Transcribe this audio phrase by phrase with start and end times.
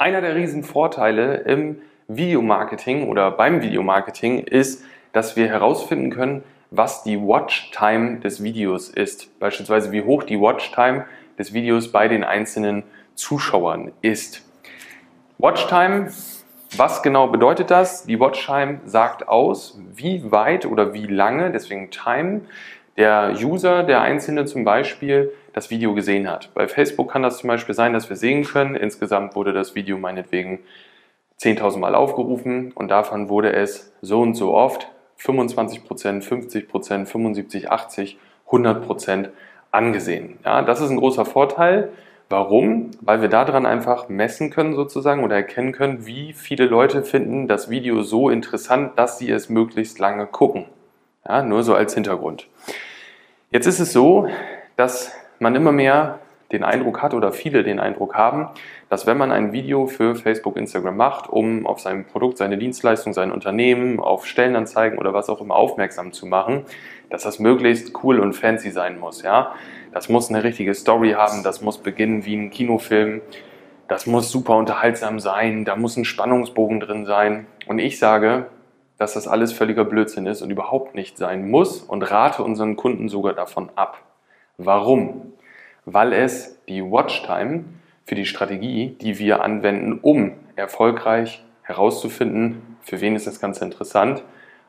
[0.00, 7.02] Einer der riesen Vorteile im Videomarketing oder beim Videomarketing ist, dass wir herausfinden können, was
[7.02, 9.38] die Watchtime des Videos ist.
[9.38, 11.04] Beispielsweise wie hoch die Watchtime
[11.38, 12.84] des Videos bei den einzelnen
[13.14, 14.48] Zuschauern ist.
[15.36, 16.10] Watchtime,
[16.78, 18.06] was genau bedeutet das?
[18.06, 22.40] Die Watchtime sagt aus, wie weit oder wie lange, deswegen Time,
[22.96, 26.50] der User, der Einzelne zum Beispiel, das Video gesehen hat.
[26.54, 29.98] Bei Facebook kann das zum Beispiel sein, dass wir sehen können, insgesamt wurde das Video
[29.98, 30.60] meinetwegen
[31.40, 38.18] 10.000 Mal aufgerufen und davon wurde es so und so oft 25 50 75%, 80,
[38.46, 39.30] 100
[39.70, 40.38] angesehen.
[40.44, 41.90] Ja, das ist ein großer Vorteil.
[42.28, 42.92] Warum?
[43.00, 47.70] Weil wir daran einfach messen können sozusagen oder erkennen können, wie viele Leute finden das
[47.70, 50.66] Video so interessant, dass sie es möglichst lange gucken.
[51.26, 52.46] Ja, nur so als Hintergrund.
[53.50, 54.28] Jetzt ist es so,
[54.76, 56.20] dass man immer mehr
[56.52, 58.48] den Eindruck hat oder viele den Eindruck haben,
[58.88, 63.12] dass wenn man ein Video für Facebook, Instagram macht, um auf sein Produkt, seine Dienstleistung,
[63.12, 66.64] sein Unternehmen, auf Stellenanzeigen oder was auch immer aufmerksam zu machen,
[67.08, 69.22] dass das möglichst cool und fancy sein muss.
[69.22, 69.54] Ja?
[69.92, 73.20] Das muss eine richtige Story haben, das muss beginnen wie ein Kinofilm,
[73.86, 77.46] das muss super unterhaltsam sein, da muss ein Spannungsbogen drin sein.
[77.66, 78.46] Und ich sage,
[78.98, 83.08] dass das alles völliger Blödsinn ist und überhaupt nicht sein muss und rate unseren Kunden
[83.08, 84.02] sogar davon ab.
[84.58, 85.32] Warum?
[85.84, 87.64] Weil es die Watchtime
[88.04, 94.22] für die Strategie, die wir anwenden, um erfolgreich herauszufinden, für wen ist das Ganze interessant,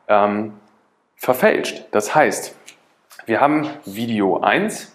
[0.08, 0.54] ähm,
[1.16, 1.86] verfälscht.
[1.90, 2.56] Das heißt,
[3.26, 4.94] wir haben Video 1,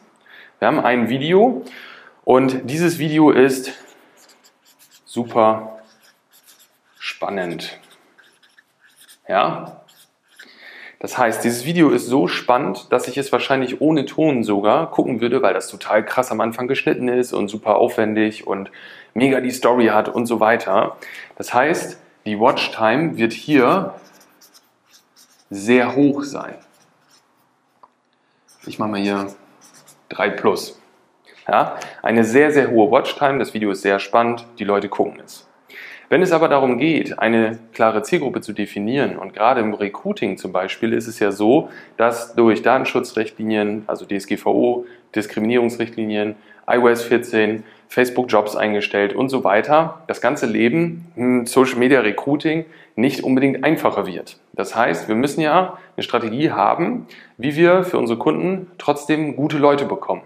[0.60, 1.64] wir haben ein Video
[2.23, 3.73] und dieses Video ist
[5.06, 5.80] super
[7.00, 7.80] spannend.
[9.28, 9.82] Ja,
[11.00, 15.22] das heißt, dieses Video ist so spannend, dass ich es wahrscheinlich ohne Ton sogar gucken
[15.22, 18.72] würde, weil das total krass am Anfang geschnitten ist und super aufwendig und
[19.14, 20.98] mega die Story hat und so weiter.
[21.36, 23.94] Das heißt, die Watchtime wird hier
[25.50, 26.56] sehr hoch sein.
[28.66, 29.27] Ich mache mal hier
[30.10, 30.80] 3 plus.
[31.48, 33.39] Ja, eine sehr, sehr hohe Watchtime.
[33.39, 34.45] Das Video ist sehr spannend.
[34.60, 35.47] Die Leute gucken es.
[36.10, 40.54] Wenn es aber darum geht, eine klare Zielgruppe zu definieren, und gerade im Recruiting zum
[40.54, 44.86] Beispiel ist es ja so, dass durch Datenschutzrichtlinien, also DSGVO,
[45.16, 46.36] Diskriminierungsrichtlinien,
[46.66, 52.66] iOS 14, Facebook Jobs eingestellt und so weiter, das ganze Leben Social Media Recruiting
[52.96, 54.40] nicht unbedingt einfacher wird.
[54.54, 57.08] Das heißt, wir müssen ja eine Strategie haben,
[57.38, 60.22] wie wir für unsere Kunden trotzdem gute Leute bekommen.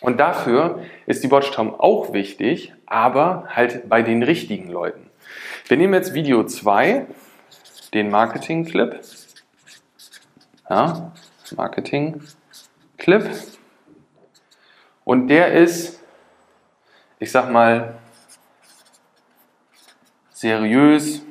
[0.00, 5.10] Und dafür ist die Watchtime auch wichtig, aber halt bei den richtigen Leuten.
[5.66, 7.06] Wir nehmen jetzt Video 2,
[7.92, 9.00] den Marketing-Clip.
[10.70, 11.12] Ja,
[11.56, 13.30] Marketing-Clip.
[15.04, 16.00] Und der ist,
[17.18, 17.98] ich sag mal,
[20.30, 21.22] seriös,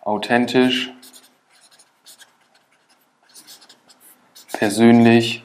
[0.00, 0.92] authentisch,
[4.52, 5.42] persönlich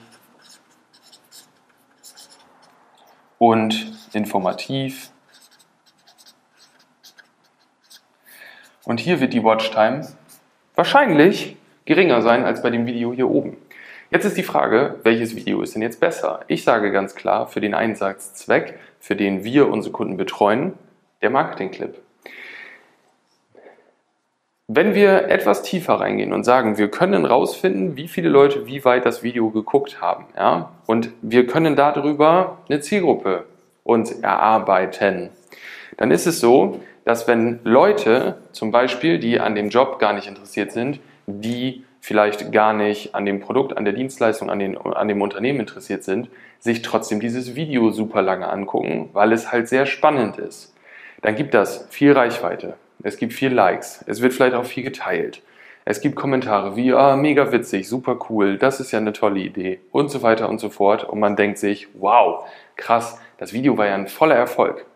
[3.45, 5.11] und informativ.
[8.85, 10.07] Und hier wird die Watchtime
[10.73, 11.55] wahrscheinlich
[11.85, 13.57] geringer sein als bei dem Video hier oben.
[14.09, 16.41] Jetzt ist die Frage, welches Video ist denn jetzt besser?
[16.47, 20.73] Ich sage ganz klar, für den Einsatzzweck, für den wir unsere Kunden betreuen,
[21.22, 22.01] der Marketing-Clip.
[24.75, 29.05] Wenn wir etwas tiefer reingehen und sagen, wir können rausfinden, wie viele Leute wie weit
[29.05, 33.45] das Video geguckt haben, ja, und wir können darüber eine Zielgruppe
[33.85, 35.29] uns erarbeiten,
[35.95, 40.27] dann ist es so, dass wenn Leute zum Beispiel, die an dem Job gar nicht
[40.27, 45.07] interessiert sind, die vielleicht gar nicht an dem Produkt, an der Dienstleistung, an, den, an
[45.07, 46.27] dem Unternehmen interessiert sind,
[46.59, 50.75] sich trotzdem dieses Video super lange angucken, weil es halt sehr spannend ist.
[51.21, 52.73] Dann gibt das viel Reichweite.
[53.03, 54.03] Es gibt viel Likes.
[54.07, 55.41] Es wird vielleicht auch viel geteilt.
[55.88, 59.79] Es gibt Kommentare wie, ah, mega witzig, super cool, das ist ja eine tolle Idee
[59.91, 61.03] und so weiter und so fort.
[61.03, 62.44] Und man denkt sich, wow,
[62.75, 64.88] krass, das Video war ja ein voller Erfolg.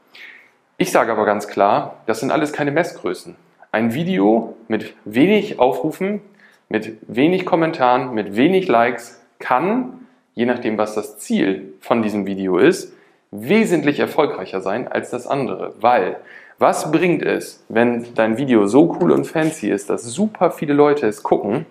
[0.78, 3.35] Ich sage aber ganz klar, das sind alles keine Messgrößen.
[3.72, 6.22] Ein Video mit wenig Aufrufen,
[6.70, 12.58] mit wenig Kommentaren, mit wenig Likes kann, je nachdem, was das Ziel von diesem Video
[12.58, 12.94] ist,
[13.29, 16.18] wesentlich erfolgreicher sein als das andere, weil
[16.59, 21.08] was bringt es, wenn dein Video so cool und fancy ist, dass super viele Leute
[21.08, 21.66] es gucken,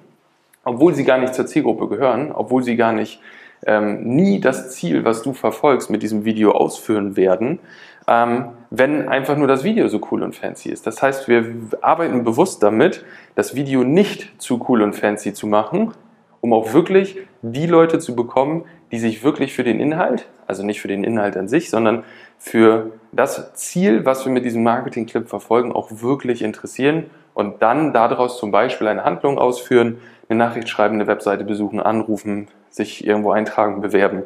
[0.64, 3.20] obwohl sie gar nicht zur Zielgruppe gehören, obwohl sie gar nicht
[3.66, 7.58] ähm, nie das Ziel, was du verfolgst, mit diesem Video ausführen werden,
[8.06, 10.86] ähm, wenn einfach nur das Video so cool und fancy ist.
[10.86, 11.44] Das heißt, wir
[11.82, 13.04] arbeiten bewusst damit,
[13.34, 15.92] das Video nicht zu cool und fancy zu machen,
[16.40, 20.80] um auch wirklich die Leute zu bekommen, die sich wirklich für den Inhalt, also nicht
[20.80, 22.04] für den Inhalt an sich, sondern
[22.38, 28.38] für das Ziel, was wir mit diesem Marketing-Clip verfolgen, auch wirklich interessieren und dann daraus
[28.38, 33.80] zum Beispiel eine Handlung ausführen, eine Nachricht schreiben, eine Webseite besuchen, anrufen, sich irgendwo eintragen,
[33.80, 34.24] bewerben,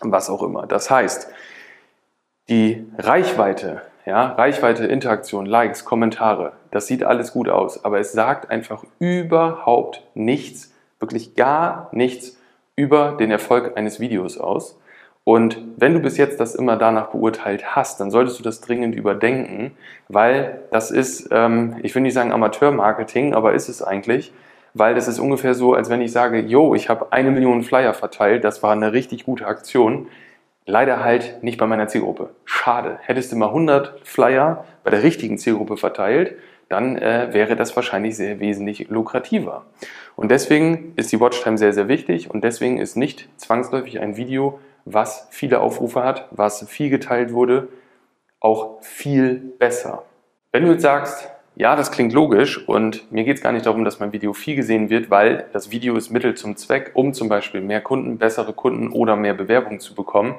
[0.00, 0.66] was auch immer.
[0.66, 1.28] Das heißt,
[2.48, 8.50] die Reichweite, ja, Reichweite, Interaktion, Likes, Kommentare, das sieht alles gut aus, aber es sagt
[8.50, 12.38] einfach überhaupt nichts, wirklich gar nichts
[12.76, 14.78] über den Erfolg eines Videos aus.
[15.24, 18.94] Und wenn du bis jetzt das immer danach beurteilt hast, dann solltest du das dringend
[18.94, 19.72] überdenken,
[20.08, 24.32] weil das ist, ähm, ich will nicht sagen Amateurmarketing, aber ist es eigentlich,
[24.74, 27.94] weil das ist ungefähr so, als wenn ich sage, yo, ich habe eine Million Flyer
[27.94, 30.08] verteilt, das war eine richtig gute Aktion.
[30.66, 32.30] Leider halt nicht bei meiner Zielgruppe.
[32.44, 32.98] Schade.
[33.02, 36.36] Hättest du mal 100 Flyer bei der richtigen Zielgruppe verteilt,
[36.68, 39.64] dann äh, wäre das wahrscheinlich sehr wesentlich lukrativer.
[40.16, 44.58] Und deswegen ist die Watchtime sehr, sehr wichtig und deswegen ist nicht zwangsläufig ein Video,
[44.84, 47.68] was viele Aufrufe hat, was viel geteilt wurde,
[48.40, 50.04] auch viel besser.
[50.52, 53.84] Wenn du jetzt sagst, ja, das klingt logisch und mir geht es gar nicht darum,
[53.84, 57.28] dass mein Video viel gesehen wird, weil das Video ist Mittel zum Zweck, um zum
[57.28, 60.34] Beispiel mehr Kunden, bessere Kunden oder mehr Bewerbungen zu bekommen.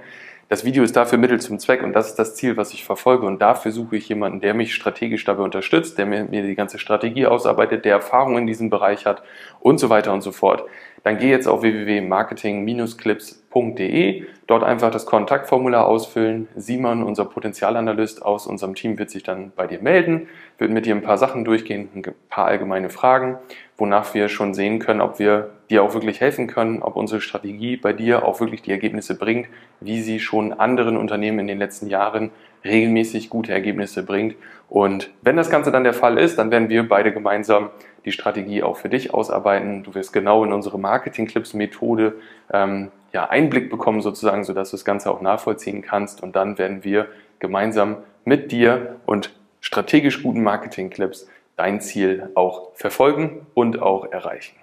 [0.48, 3.26] Das Video ist dafür Mittel zum Zweck und das ist das Ziel, was ich verfolge.
[3.26, 6.78] Und dafür suche ich jemanden, der mich strategisch dabei unterstützt, der mir, mir die ganze
[6.78, 9.24] Strategie ausarbeitet, der Erfahrung in diesem Bereich hat
[9.60, 10.66] und so weiter und so fort.
[11.06, 16.48] Dann geh jetzt auf www.marketing-clips.de, dort einfach das Kontaktformular ausfüllen.
[16.56, 20.96] Simon, unser Potenzialanalyst aus unserem Team, wird sich dann bei dir melden, wird mit dir
[20.96, 23.38] ein paar Sachen durchgehen, ein paar allgemeine Fragen,
[23.78, 27.78] wonach wir schon sehen können, ob wir dir auch wirklich helfen können, ob unsere Strategie
[27.78, 29.48] bei dir auch wirklich die Ergebnisse bringt,
[29.80, 32.32] wie sie schon anderen Unternehmen in den letzten Jahren
[32.64, 34.36] regelmäßig gute Ergebnisse bringt.
[34.70, 37.70] Und wenn das Ganze dann der Fall ist, dann werden wir beide gemeinsam
[38.06, 39.84] die Strategie auch für dich ausarbeiten.
[39.84, 42.16] Du wirst genau in unsere Marketing-Clips-Methode
[42.52, 46.22] ähm, ja, Einblick bekommen, sozusagen, sodass du das Ganze auch nachvollziehen kannst.
[46.22, 47.08] Und dann werden wir
[47.40, 49.32] gemeinsam mit dir und
[49.62, 54.56] strategisch guten Marketing-Clips dein Ziel auch verfolgen und auch erreichen.